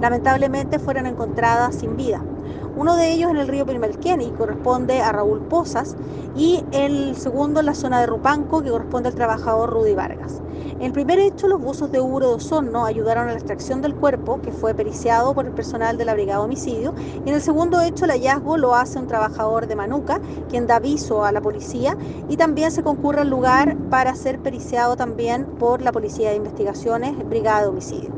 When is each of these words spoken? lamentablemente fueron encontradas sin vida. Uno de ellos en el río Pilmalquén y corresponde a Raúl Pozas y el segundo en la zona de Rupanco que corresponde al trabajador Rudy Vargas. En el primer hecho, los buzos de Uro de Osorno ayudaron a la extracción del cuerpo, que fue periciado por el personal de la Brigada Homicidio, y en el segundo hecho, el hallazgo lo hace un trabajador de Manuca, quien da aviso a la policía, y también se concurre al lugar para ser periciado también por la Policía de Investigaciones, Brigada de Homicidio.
lamentablemente 0.00 0.78
fueron 0.78 1.06
encontradas 1.06 1.76
sin 1.76 1.96
vida. 1.96 2.22
Uno 2.76 2.96
de 2.96 3.10
ellos 3.12 3.30
en 3.30 3.38
el 3.38 3.48
río 3.48 3.64
Pilmalquén 3.64 4.20
y 4.20 4.30
corresponde 4.32 5.00
a 5.00 5.10
Raúl 5.10 5.40
Pozas 5.40 5.96
y 6.36 6.62
el 6.72 7.16
segundo 7.16 7.60
en 7.60 7.66
la 7.66 7.74
zona 7.74 8.00
de 8.00 8.06
Rupanco 8.06 8.62
que 8.62 8.70
corresponde 8.70 9.08
al 9.08 9.14
trabajador 9.14 9.70
Rudy 9.70 9.94
Vargas. 9.94 10.42
En 10.78 10.82
el 10.82 10.92
primer 10.92 11.18
hecho, 11.18 11.48
los 11.48 11.58
buzos 11.58 11.90
de 11.90 12.02
Uro 12.02 12.28
de 12.28 12.34
Osorno 12.34 12.84
ayudaron 12.84 13.28
a 13.28 13.30
la 13.30 13.38
extracción 13.38 13.80
del 13.80 13.94
cuerpo, 13.94 14.42
que 14.42 14.52
fue 14.52 14.74
periciado 14.74 15.32
por 15.32 15.46
el 15.46 15.52
personal 15.52 15.96
de 15.96 16.04
la 16.04 16.12
Brigada 16.12 16.42
Homicidio, 16.42 16.94
y 17.24 17.28
en 17.30 17.34
el 17.34 17.40
segundo 17.40 17.80
hecho, 17.80 18.04
el 18.04 18.10
hallazgo 18.10 18.58
lo 18.58 18.74
hace 18.74 18.98
un 18.98 19.06
trabajador 19.06 19.68
de 19.68 19.76
Manuca, 19.76 20.20
quien 20.50 20.66
da 20.66 20.76
aviso 20.76 21.24
a 21.24 21.32
la 21.32 21.40
policía, 21.40 21.96
y 22.28 22.36
también 22.36 22.70
se 22.72 22.82
concurre 22.82 23.22
al 23.22 23.30
lugar 23.30 23.74
para 23.88 24.14
ser 24.14 24.38
periciado 24.40 24.96
también 24.96 25.46
por 25.46 25.80
la 25.80 25.92
Policía 25.92 26.28
de 26.28 26.36
Investigaciones, 26.36 27.16
Brigada 27.26 27.62
de 27.62 27.68
Homicidio. 27.68 28.16